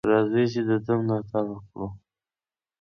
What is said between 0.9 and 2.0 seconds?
ملاتړ وکړو.